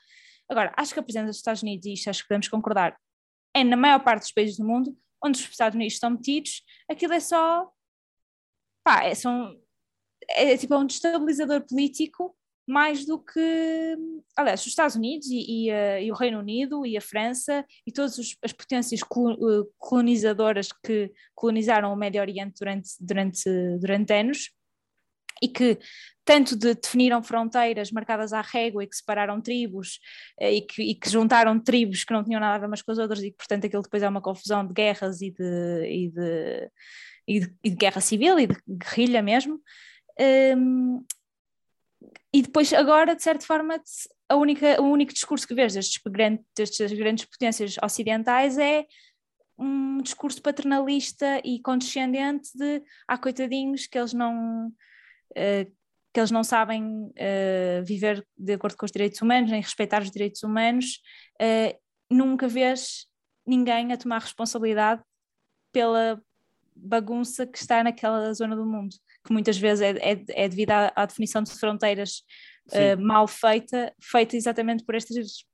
[0.49, 2.97] Agora, acho que a presença dos Estados Unidos, e isto acho que podemos concordar,
[3.55, 7.13] é na maior parte dos países do mundo, onde os Estados Unidos estão metidos, aquilo
[7.13, 7.71] é só.
[8.85, 9.57] pá, é, são,
[10.31, 13.97] é, é tipo é um destabilizador político mais do que,
[14.37, 17.93] aliás, os Estados Unidos e, e, uh, e o Reino Unido e a França e
[17.93, 23.45] todas os, as potências uh, colonizadoras que colonizaram o Médio Oriente durante, durante,
[23.81, 24.51] durante anos
[25.43, 25.77] e que
[26.25, 29.99] tanto de, definiram fronteiras marcadas à régua e que separaram tribos
[30.41, 32.93] uh, e, que, e, que, juntaram tribos que não tinham nada a ver umas com
[32.93, 36.09] as outras e que portanto aquilo depois é uma confusão de guerras e de, e
[36.11, 36.71] de,
[37.27, 39.61] e de, de guerra civil e de guerrilha mesmo.
[40.57, 41.05] Um,
[42.35, 43.79] e depois, agora, de certa forma,
[44.29, 48.87] a única, o único discurso que vês destes, grande, destas grandes potências ocidentais é
[49.59, 54.69] um discurso paternalista e condescendente de ah, coitadinhos, que eles não.
[55.33, 55.71] Uh,
[56.15, 60.11] que eles não sabem uh, viver de acordo com os direitos humanos, nem respeitar os
[60.11, 61.01] direitos humanos,
[61.41, 61.75] uh,
[62.11, 63.07] nunca vês
[63.47, 65.03] ninguém a tomar responsabilidade
[65.73, 66.23] pela
[66.77, 70.93] bagunça que está naquela zona do mundo que muitas vezes é, é, é devido à,
[70.95, 72.23] à, definição de fronteiras
[72.73, 75.45] uh, mal feita, feita exatamente por estes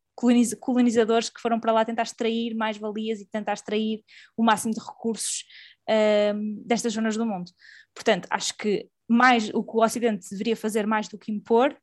[0.61, 4.02] colonizadores que foram para lá tentar extrair mais valias e tentar extrair
[4.37, 5.44] o máximo de recursos
[5.88, 7.50] uh, destas zonas do mundo.
[7.94, 11.76] Portanto, acho que mais o que o Ocidente deveria fazer mais do que impor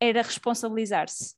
[0.00, 1.34] era responsabilizar-se.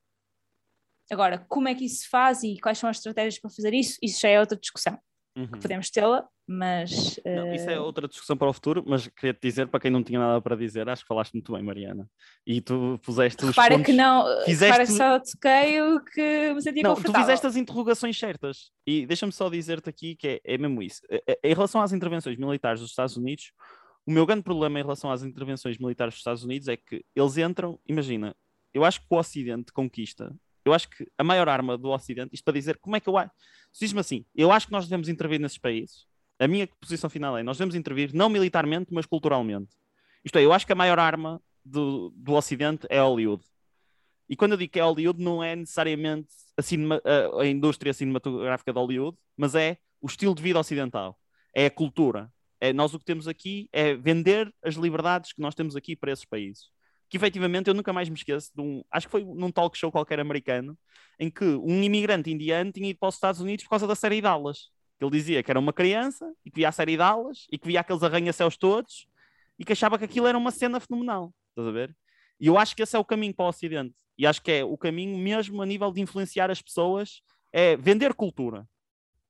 [1.11, 3.99] Agora, como é que isso se faz e quais são as estratégias para fazer isso,
[4.03, 4.99] isso já é outra discussão.
[5.37, 5.61] Uhum.
[5.61, 7.21] Podemos tê-la, mas.
[7.23, 10.03] Não, isso é outra discussão para o futuro, mas queria te dizer, para quem não
[10.03, 12.09] tinha nada para dizer, acho que falaste muito bem, Mariana.
[12.47, 13.83] E tu puseste os pontos...
[13.85, 14.65] que não, fizeste...
[14.65, 18.71] repara que só toquei o que me sentia Não, tu fizeste as interrogações certas.
[18.87, 21.03] E deixa-me só dizer-te aqui que é, é mesmo isso.
[21.45, 23.53] Em relação às intervenções militares dos Estados Unidos,
[24.07, 27.37] o meu grande problema em relação às intervenções militares dos Estados Unidos é que eles
[27.37, 28.35] entram, imagina,
[28.73, 30.35] eu acho que o Ocidente conquista
[30.67, 33.17] eu acho que a maior arma do Ocidente, isto para dizer como é que eu
[33.17, 33.31] acho,
[33.79, 36.07] diz-me assim, eu acho que nós devemos intervir nesses países.
[36.39, 39.71] A minha posição final é, nós devemos intervir não militarmente, mas culturalmente.
[40.25, 43.45] Isto é, eu acho que a maior arma do, do Ocidente é Hollywood.
[44.29, 47.95] E quando eu digo que é Hollywood, não é necessariamente a, cinema, a, a indústria
[47.95, 51.17] cinematográfica de Hollywood, mas é o estilo de vida ocidental,
[51.55, 52.31] é a cultura.
[52.61, 56.11] É, nós o que temos aqui é vender as liberdades que nós temos aqui para
[56.11, 56.71] esses países
[57.09, 59.91] que efetivamente eu nunca mais me esqueço de um, acho que foi num talk show
[59.93, 60.77] qualquer americano,
[61.19, 64.21] em que um imigrante indiano tinha ido para os Estados Unidos por causa da série
[64.21, 64.71] Dallas.
[65.01, 67.81] Ele dizia que era uma criança e que via a série Dallas e que via
[67.81, 69.07] aqueles arranha-céus todos
[69.59, 71.33] e que achava que aquilo era uma cena fenomenal.
[71.51, 71.95] Estás a ver?
[72.41, 73.95] E eu acho que esse é o caminho para o Ocidente.
[74.19, 78.15] E acho que é o caminho mesmo a nível de influenciar as pessoas, é vender
[78.15, 78.67] cultura.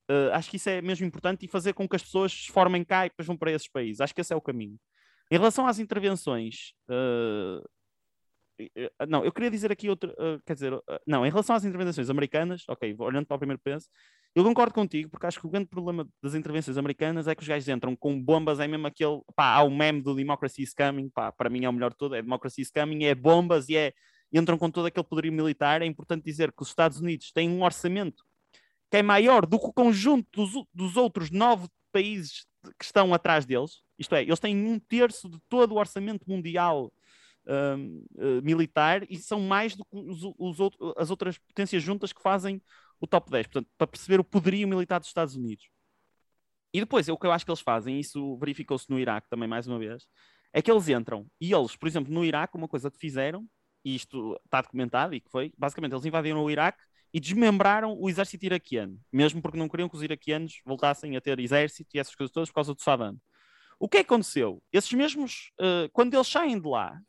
[0.09, 2.85] Uh, acho que isso é mesmo importante e fazer com que as pessoas se formem
[2.85, 4.01] cá e depois vão para esses países.
[4.01, 4.79] Acho que esse é o caminho.
[5.31, 7.63] Em relação às intervenções, uh,
[9.07, 12.09] não, eu queria dizer aqui outro, uh, quer dizer, uh, não, em relação às intervenções
[12.09, 13.89] americanas, ok, olhando para o primeiro penso,
[14.35, 17.49] eu concordo contigo, porque acho que o grande problema das intervenções americanas é que os
[17.49, 21.09] gajos entram com bombas, é mesmo aquele, pá, há o meme do Democracy is Coming,
[21.11, 23.77] pá, para mim é o melhor de tudo, é Democracy is Coming, é bombas e
[23.77, 23.93] é,
[24.33, 27.63] entram com todo aquele poderio militar, é importante dizer que os Estados Unidos têm um
[27.63, 28.25] orçamento
[28.91, 32.47] que é maior do que o conjunto dos, dos outros nove países
[32.79, 36.93] que estão atrás deles, isto é, eles têm um terço de todo o orçamento mundial
[37.47, 42.13] um, uh, militar e são mais do que os, os outros, as outras potências juntas
[42.13, 42.61] que fazem
[43.01, 43.47] o top 10.
[43.47, 45.69] Portanto, para perceber o poderio militar dos Estados Unidos.
[46.73, 49.49] E depois, o que eu acho que eles fazem, e isso verificou-se no Iraque também
[49.49, 50.07] mais uma vez,
[50.53, 53.47] é que eles entram e eles, por exemplo, no Iraque, uma coisa que fizeram,
[53.85, 56.83] e isto está documentado e que foi, basicamente, eles invadiram o Iraque
[57.15, 61.39] e desmembraram o exército iraquiano, mesmo porque não queriam que os iraquianos voltassem a ter
[61.39, 63.17] exército e essas coisas todas por causa do Saddam.
[63.79, 64.63] O que é que aconteceu?
[64.73, 67.01] Esses mesmos, uh, quando eles saem de lá,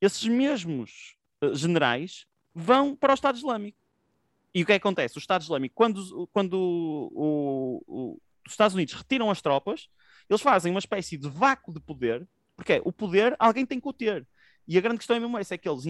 [0.00, 3.78] esses mesmos uh, generais vão para o Estado Islâmico.
[4.54, 5.16] E o que é acontece?
[5.16, 9.88] O Estado Islâmico, quando, quando o, o, os Estados Unidos retiram as tropas,
[10.28, 13.88] eles fazem uma espécie de vácuo de poder, porque é, o poder alguém tem que
[13.88, 14.26] o ter.
[14.66, 15.84] E a grande questão é mesmo essa, é que eles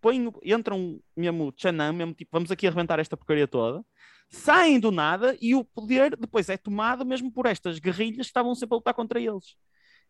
[0.00, 3.84] põem, entram mesmo tchanam, mesmo tipo, vamos aqui arrebentar esta porcaria toda,
[4.30, 8.54] saem do nada e o poder depois é tomado mesmo por estas guerrilhas que estavam
[8.54, 9.56] sempre a lutar contra eles.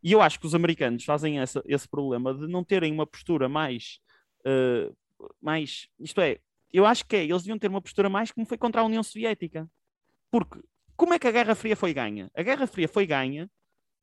[0.02, 3.48] E eu acho que os americanos fazem essa, esse problema de não terem uma postura
[3.48, 3.98] mais,
[4.46, 4.94] uh,
[5.40, 5.88] mais.
[5.98, 6.38] Isto é,
[6.72, 9.02] eu acho que é, eles deviam ter uma postura mais como foi contra a União
[9.02, 9.68] Soviética.
[10.30, 10.60] Porque
[10.96, 12.30] como é que a Guerra Fria foi ganha?
[12.34, 13.50] A Guerra Fria foi ganha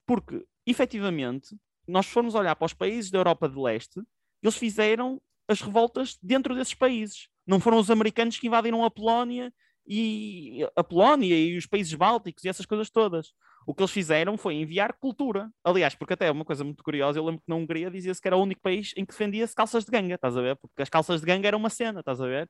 [0.06, 1.56] porque, efetivamente,
[1.88, 4.02] nós formos olhar para os países da Europa de Leste,
[4.42, 7.30] eles fizeram as revoltas dentro desses países.
[7.46, 9.54] Não foram os americanos que invadiram a Polónia
[9.88, 13.34] e a Polónia e os países bálticos e essas coisas todas.
[13.66, 15.52] O que eles fizeram foi enviar cultura.
[15.64, 18.28] Aliás, porque até é uma coisa muito curiosa, eu lembro que na Hungria dizia-se que
[18.28, 20.56] era o único país em que defendia-se calças de ganga, estás a ver?
[20.58, 22.50] Porque as calças de ganga eram uma cena, estás a ver?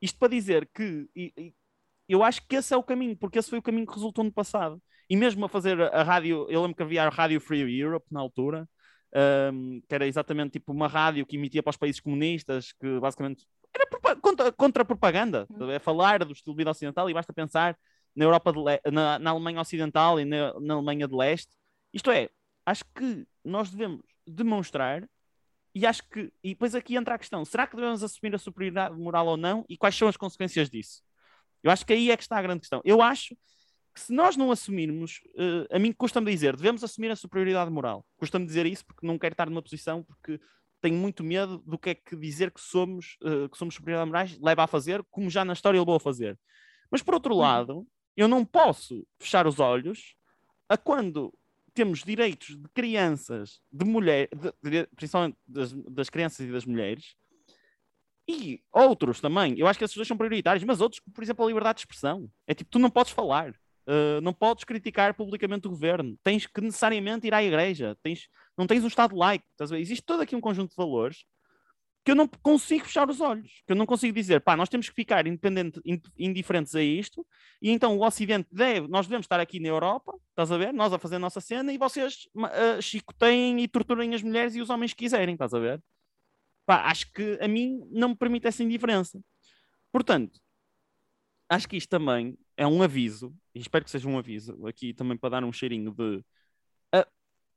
[0.00, 1.54] Isto para dizer que e, e,
[2.08, 4.32] eu acho que esse é o caminho, porque esse foi o caminho que resultou no
[4.32, 4.80] passado.
[5.08, 8.20] E mesmo a fazer a rádio, eu lembro que havia a Rádio Free Europe na
[8.20, 8.68] altura,
[9.52, 13.46] um, que era exatamente tipo uma rádio que emitia para os países comunistas, que basicamente
[13.76, 15.70] era contra, contra propaganda, uhum.
[15.70, 17.76] é falar do estilo de vida ocidental e basta pensar
[18.14, 18.52] na Europa
[18.90, 21.52] na, na, Alemanha Ocidental e na, na Alemanha de Leste.
[21.92, 22.30] Isto é,
[22.64, 25.06] acho que nós devemos demonstrar
[25.74, 28.96] e acho que, e depois aqui entra a questão: será que devemos assumir a superioridade
[28.96, 29.64] moral ou não?
[29.68, 31.02] E quais são as consequências disso?
[31.62, 32.80] Eu acho que aí é que está a grande questão.
[32.82, 33.36] Eu acho
[33.94, 38.06] que se nós não assumirmos, uh, a mim custa-me dizer, devemos assumir a superioridade moral.
[38.16, 40.40] Custa-me dizer isso porque não quero estar numa posição, porque
[40.86, 44.38] tenho muito medo do que é que dizer que somos, uh, que somos superioridade morais
[44.40, 46.38] leva a fazer, como já na história levou a fazer.
[46.88, 47.40] Mas por outro uhum.
[47.40, 50.14] lado, eu não posso fechar os olhos
[50.68, 51.34] a quando
[51.74, 54.30] temos direitos de crianças, de mulheres,
[54.94, 57.16] principalmente das, das, crianças e das mulheres,
[58.28, 59.58] e outros também.
[59.58, 62.30] Eu acho que esses dois são prioritários, mas outros, por exemplo, a liberdade de expressão.
[62.46, 66.60] É tipo, tu não podes falar, uh, não podes criticar publicamente o governo, tens que
[66.60, 69.44] necessariamente ir à igreja, tens, não tens um Estado laico.
[69.72, 71.24] Existe todo aqui um conjunto de valores
[72.06, 74.88] que eu não consigo fechar os olhos, que eu não consigo dizer, pá, nós temos
[74.88, 75.80] que ficar independente,
[76.16, 77.26] indiferentes a isto,
[77.60, 80.72] e então o Ocidente deve, nós devemos estar aqui na Europa, estás a ver?
[80.72, 84.60] Nós a fazer a nossa cena, e vocês uh, chicoteiem e torturem as mulheres e
[84.60, 85.82] os homens que quiserem, estás a ver?
[86.64, 89.20] Pá, acho que a mim não me permite essa indiferença.
[89.90, 90.38] Portanto,
[91.48, 95.16] acho que isto também é um aviso, e espero que seja um aviso, aqui também
[95.16, 96.24] para dar um cheirinho de...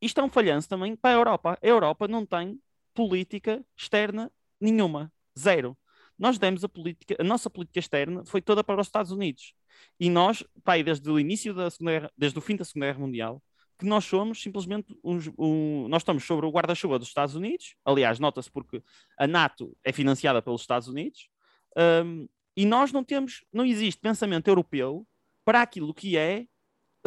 [0.02, 1.60] Isto é um falhanço também para a Europa.
[1.62, 2.60] A Europa não tem
[2.94, 5.12] política externa Nenhuma.
[5.38, 5.78] Zero.
[6.18, 9.54] Nós demos a política, a nossa política externa foi toda para os Estados Unidos.
[9.98, 13.00] E nós, pai, desde o início da Segunda Guerra, desde o fim da Segunda Guerra
[13.00, 13.42] Mundial,
[13.78, 17.76] que nós somos simplesmente uns, um, nós estamos sobre o guarda-chuva dos Estados Unidos.
[17.86, 18.84] Aliás, nota-se porque
[19.18, 21.30] a NATO é financiada pelos Estados Unidos.
[21.78, 25.08] Um, e nós não temos, não existe pensamento europeu
[25.46, 26.46] para aquilo que é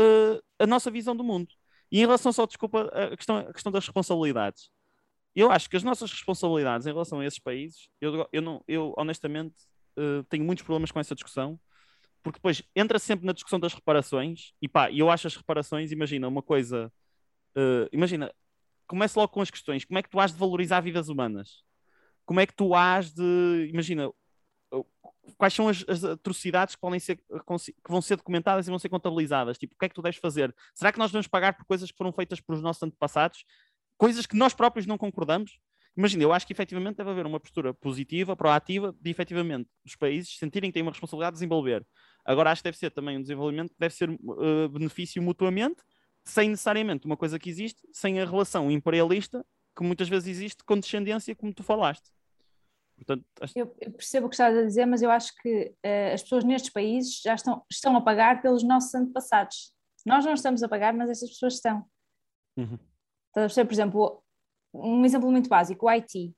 [0.01, 1.53] uh, a nossa visão do mundo.
[1.93, 4.71] E em relação só, desculpa, a questão, a questão das responsabilidades
[5.35, 8.95] eu acho que as nossas responsabilidades em relação a esses países, eu, eu, não, eu
[8.97, 9.55] honestamente
[9.99, 11.59] uh, tenho muitos problemas com essa discussão,
[12.23, 16.29] porque depois entra sempre na discussão das reparações, e pá, eu acho as reparações, imagina,
[16.29, 16.93] uma coisa.
[17.57, 18.33] Uh, imagina,
[18.87, 21.65] comece logo com as questões: como é que tu has de valorizar vidas humanas?
[22.27, 23.71] Como é que tu has de.
[23.73, 24.11] Imagina,
[25.37, 28.89] quais são as, as, atrocidades que, podem ser, que vão ser documentadas e vão ser
[28.89, 29.59] contabilizadas?
[29.59, 30.55] Tipo, o que é que tu deves fazer?
[30.75, 33.45] Será que nós vamos pagar por coisas que foram feitas por os nossos antepassados?
[34.03, 35.61] coisas que nós próprios não concordamos.
[35.97, 40.37] Imagina, eu acho que efetivamente deve haver uma postura positiva, proativa, de efetivamente os países
[40.39, 41.87] sentirem que têm uma responsabilidade de desenvolver.
[42.25, 45.83] Agora acho que deve ser também um desenvolvimento que deve ser uh, benefício mutuamente,
[46.25, 50.77] sem necessariamente uma coisa que existe, sem a relação imperialista que muitas vezes existe com
[50.79, 52.11] descendência, como tu falaste.
[53.05, 53.59] Portanto, acho...
[53.59, 56.45] eu, eu, percebo o que estás a dizer, mas eu acho que uh, as pessoas
[56.45, 59.73] nestes países já estão, estão a pagar pelos nossos antepassados.
[60.05, 61.85] Nós não estamos a pagar, mas essas pessoas estão.
[62.57, 62.79] Uhum.
[63.33, 64.23] Por exemplo,
[64.75, 66.35] um exemplo muito básico, o Haiti.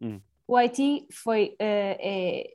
[0.00, 0.20] Hum.
[0.46, 2.52] O Haiti foi, uh, é,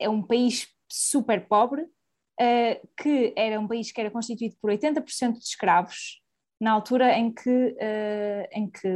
[0.00, 5.32] é um país super pobre, uh, que era um país que era constituído por 80%
[5.32, 6.22] de escravos,
[6.60, 8.88] na altura em que, uh, em que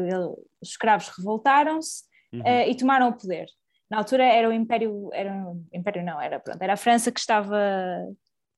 [0.63, 2.43] os escravos revoltaram-se uhum.
[2.67, 3.47] e tomaram o poder.
[3.91, 7.21] Na altura era o Império, era o Império não, era, pronto, era a França que
[7.21, 7.59] estava,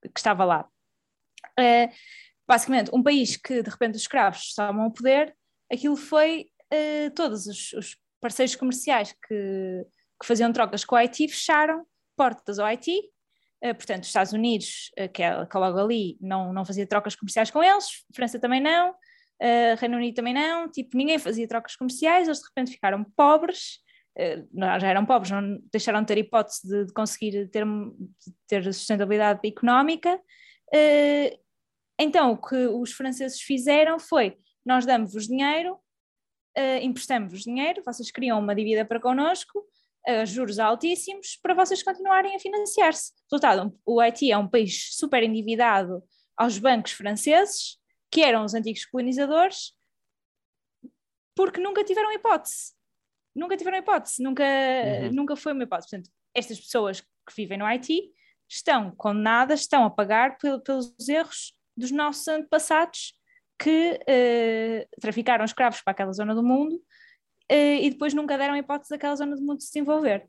[0.03, 0.69] que estava lá.
[2.49, 5.35] basicamente, um país que de repente os escravos tomam o poder,
[5.73, 9.87] aquilo foi uh, todos os, os, parceiros comerciais que,
[10.21, 12.99] que, faziam trocas com o Haiti fecharam portas ao Haiti,
[13.65, 17.17] uh, portanto, os Estados Unidos, uh, que, é, que logo ali, não, não fazia trocas
[17.17, 21.77] comerciais com eles, França também não, uh, Reino Unido também não, tipo, ninguém fazia trocas
[21.77, 23.79] comerciais, eles de repente ficaram pobres,
[24.81, 29.41] já eram pobres, não deixaram de ter hipótese de, de conseguir ter, de ter sustentabilidade
[29.47, 30.21] económica.
[31.99, 38.39] Então, o que os franceses fizeram foi nós damos-vos dinheiro, uh, emprestamos-vos dinheiro, vocês criam
[38.39, 39.65] uma dívida para connosco,
[40.27, 43.13] juros altíssimos, para vocês continuarem a financiar-se.
[43.31, 46.03] Resultado, o Haiti é um país super endividado
[46.37, 47.79] aos bancos franceses,
[48.11, 49.75] que eram os antigos colonizadores,
[51.37, 52.73] porque nunca tiveram hipótese.
[53.35, 55.13] Nunca tiveram hipótese, nunca, uhum.
[55.13, 55.91] nunca foi uma hipótese.
[55.91, 58.11] Portanto, estas pessoas que vivem no Haiti
[58.49, 63.15] estão condenadas, estão a pagar pelos erros dos nossos antepassados
[63.59, 68.91] que uh, traficaram escravos para aquela zona do mundo uh, e depois nunca deram hipótese
[68.91, 70.27] daquela zona do mundo se desenvolver.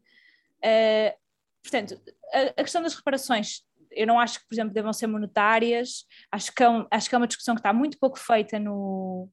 [0.57, 1.17] Uh,
[1.63, 1.99] portanto,
[2.33, 6.53] a, a, questão das reparações, eu não acho que, por exemplo, devam ser monetárias, acho
[6.53, 9.29] que é, um, acho que é uma discussão que está muito pouco feita no,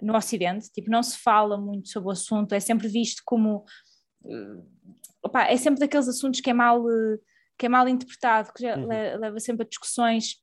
[0.00, 3.64] no Ocidente, tipo, não se fala muito sobre o assunto, é sempre visto como.
[5.22, 6.84] Opa, é sempre daqueles assuntos que é mal,
[7.58, 8.86] que é mal interpretado, que uhum.
[8.86, 10.36] leva sempre a discussões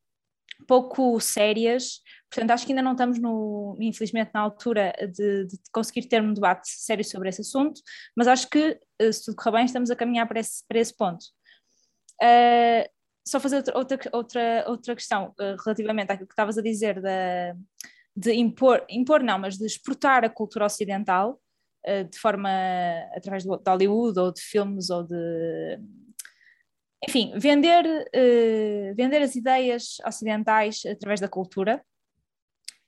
[0.68, 2.02] pouco sérias.
[2.30, 6.34] Portanto, acho que ainda não estamos, no, infelizmente, na altura de, de, conseguir ter um
[6.34, 7.82] debate sério sobre esse assunto,
[8.16, 10.96] mas acho que, eh, se tudo correr bem, estamos a caminhar para esse, para esse
[10.96, 11.24] ponto.
[12.22, 12.88] Uh,
[13.28, 17.56] só fazer outra, outra, outra, outra questão uh, relativamente àquilo que estavas a dizer da,
[18.16, 21.40] de impor, impor não, mas de exportar a cultura ocidental
[21.86, 22.50] uh, de forma
[23.16, 25.80] através de Hollywood ou de filmes ou de
[27.08, 31.84] enfim, vender, uh, vender as ideias ocidentais através da cultura.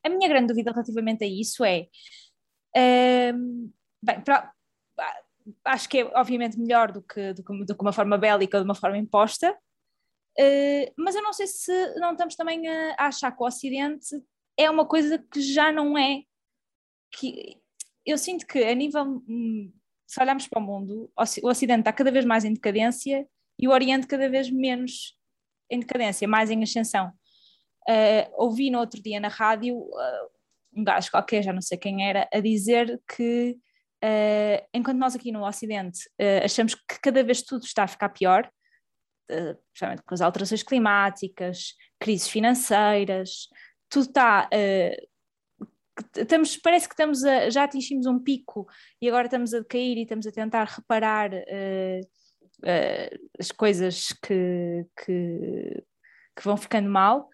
[0.04, 1.88] A minha grande dúvida relativamente a isso é,
[2.76, 4.24] uh, bem,
[5.66, 8.64] acho que é obviamente melhor do que, do que, do que uma forma bélica ou
[8.64, 13.08] de uma forma imposta, uh, mas eu não sei se não estamos também a, a,
[13.08, 14.16] achar que o Ocidente
[14.58, 16.24] é uma coisa que já não é.
[17.12, 17.62] Que,
[18.06, 19.72] eu sinto que a nível, hum,
[20.08, 21.12] se olharmos para o mundo,
[21.44, 23.28] o Ocidente está cada vez mais em decadência
[23.60, 25.18] e o Oriente cada vez menos
[25.70, 27.12] em decadência, mais em ascensão.
[27.90, 30.30] Uh, ouvi no outro dia na rádio uh,
[30.74, 33.58] um gajo qualquer, já não sei quem era, a dizer que
[34.04, 36.00] uh, enquanto nós aqui no Ocidente
[36.44, 38.50] achamos que cada vez tudo está a ficar pior,
[39.30, 43.50] especialmente com as alterações climáticas, crises financeiras,
[43.90, 44.50] tudo está.
[46.16, 48.68] Estamos, parece que estamos a, já atingimos um pico
[49.02, 52.02] e agora estamos a cair e estamos a tentar reparar uh,
[53.40, 55.84] as coisas que, que,
[56.36, 57.30] que, vão ficando mal.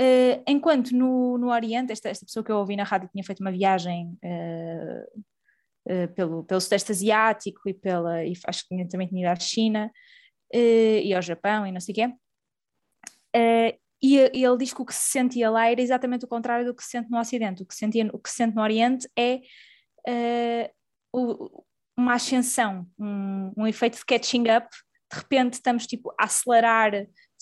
[0.00, 3.40] Uh, enquanto no, no Oriente, esta, esta pessoa que eu ouvi na rádio tinha feito
[3.40, 9.30] uma viagem uh, pelo, pelo Sudeste Asiático e, pela, e acho que também tinha ido
[9.30, 9.90] à China
[10.52, 13.74] e ao Japão e não sei o quê.
[14.00, 16.74] E, e, ele diz que o que se sentia lá era exatamente o contrário do
[16.74, 17.62] que se sente no Ocidente.
[17.62, 19.40] O que se, sentia, o que se sente no Oriente é
[21.12, 21.64] o,
[21.96, 24.68] uma ascensão, um, um efeito de catching up,
[25.10, 26.92] de repente estamos tipo a acelerar,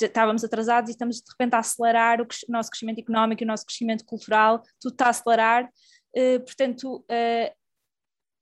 [0.00, 4.04] estávamos atrasados e estamos de repente a acelerar o, nosso crescimento económico, o nosso crescimento
[4.04, 7.54] cultural, tudo está a acelerar, uh, portanto uh,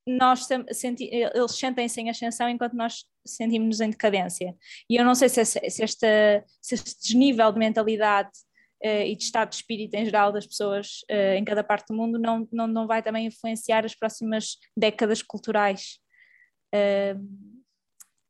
[0.07, 4.55] nós senti, eles sentem-se em ascensão enquanto nós sentimos-nos em decadência.
[4.89, 8.31] E eu não sei se, esta, se este desnível de mentalidade
[8.85, 11.97] uh, e de estado de espírito em geral das pessoas uh, em cada parte do
[11.97, 15.99] mundo não, não, não vai também influenciar as próximas décadas culturais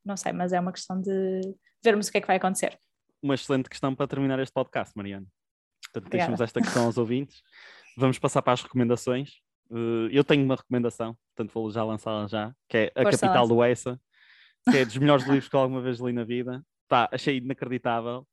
[0.05, 1.41] não sei, mas é uma questão de
[1.83, 2.79] vermos o que é que vai acontecer.
[3.23, 5.27] Uma excelente questão para terminar este podcast, Mariana.
[5.85, 7.43] Portanto, deixamos esta questão aos ouvintes.
[7.97, 9.41] Vamos passar para as recomendações.
[9.71, 13.45] Uh, eu tenho uma recomendação, portanto vou já lançá-la já, que é A Força Capital
[13.45, 13.55] lança.
[13.55, 14.01] do Essa,
[14.71, 16.65] que é dos melhores livros que eu alguma vez li na vida.
[16.89, 18.27] Tá, achei inacreditável,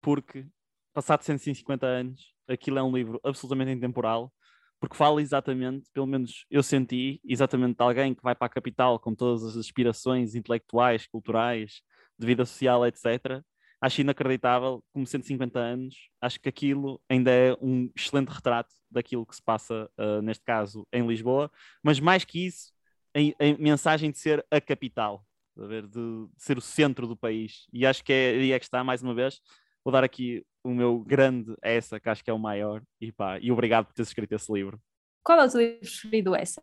[0.00, 0.46] porque
[0.92, 4.32] passado 150 anos, aquilo é um livro absolutamente intemporal,
[4.80, 8.98] porque fala exatamente, pelo menos eu senti, exatamente de alguém que vai para a capital
[8.98, 11.82] com todas as aspirações intelectuais, culturais,
[12.18, 13.42] de vida social, etc.
[13.80, 19.36] Acho inacreditável, como 150 anos, acho que aquilo ainda é um excelente retrato daquilo que
[19.36, 21.50] se passa, uh, neste caso, em Lisboa,
[21.82, 22.72] mas mais que isso,
[23.14, 25.24] a, mensagem de ser a capital,
[25.56, 27.66] de, de ser o centro do país.
[27.72, 29.40] E acho que é aí é que está, mais uma vez,
[29.84, 33.38] vou dar aqui o meu grande essa, que acho que é o maior, e pá,
[33.38, 34.80] e obrigado por teres escrito esse livro.
[35.22, 36.60] Qual é o teu livro preferido, essa?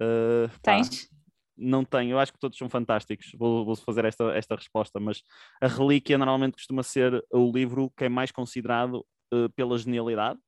[0.00, 1.08] Uh, Tens?
[1.58, 3.32] Não tenho, eu acho que todos são fantásticos.
[3.36, 5.22] Vou, vou, fazer esta, esta resposta, mas
[5.60, 10.38] a Relíquia normalmente costuma ser o livro que é mais considerado uh, pela genialidade.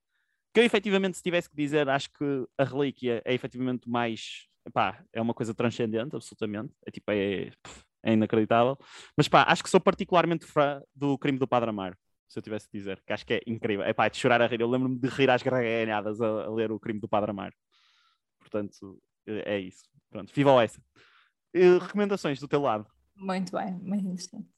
[0.55, 4.47] Que eu efetivamente, se tivesse que dizer, acho que a Relíquia é efetivamente mais.
[4.73, 6.73] Pá, é uma coisa transcendente, absolutamente.
[6.87, 7.51] É tipo, é,
[8.05, 8.77] é inacreditável.
[9.17, 11.97] Mas pá, acho que sou particularmente fã do crime do Padre Amaro
[12.31, 13.85] se eu tivesse de dizer, que acho que é incrível.
[13.85, 14.61] É pá, é de chorar a rir.
[14.61, 17.55] Eu lembro-me de rir às gargalhadas a, a, ler o crime do Padre Amaro.
[18.39, 19.85] Portanto, é isso.
[20.11, 20.81] Pronto, viva essa.
[21.55, 22.87] Uh, recomendações do teu lado?
[23.17, 24.49] Muito bem, muito interessante.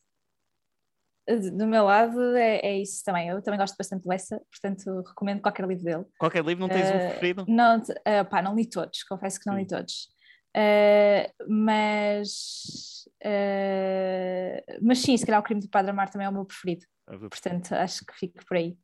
[1.57, 3.29] Do meu lado é, é, isso também.
[3.29, 6.05] Eu também gosto bastante do Essa, portanto recomendo qualquer livro dele.
[6.19, 6.61] Qualquer livro?
[6.61, 7.45] Não tens uh, um preferido?
[7.49, 10.09] Não, uh, pá, não li todos, confesso que não li todos.
[10.55, 16.33] Uh, mas, uh, mas sim, se calhar o crime do Padre Amar também é o
[16.33, 16.85] meu preferido.
[17.09, 18.77] É Portanto, acho que fico por aí.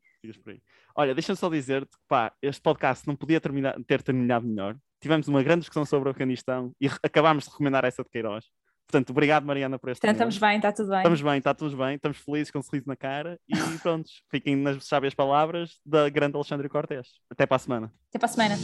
[0.42, 0.62] por aí.
[0.96, 4.76] Olha, deixa-me só dizer-te que pá, este podcast não podia terminar, ter terminado melhor.
[5.00, 8.44] Tivemos uma grande discussão sobre o Afeganistão e acabámos de recomendar essa de Queiroz.
[8.90, 10.98] Portanto, obrigado, Mariana, por este Portanto, estamos bem, está tudo bem.
[10.98, 13.52] Estamos bem, está tudo bem, estamos felizes com um sorriso na cara e
[13.82, 17.06] pronto, fiquem nas sábias palavras da grande Alexandre Cortés.
[17.30, 17.92] Até para a semana.
[18.08, 18.56] Até para a semana.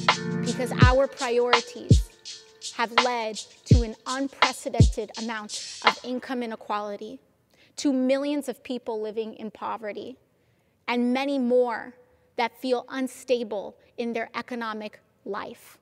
[0.46, 2.09] Because our priorities
[2.78, 3.36] have led
[3.66, 7.20] to an unprecedented amount of income inequality,
[7.76, 10.16] to millions of people living in poverty,
[10.88, 11.92] and many more
[12.36, 15.78] that feel unstable in their economic life.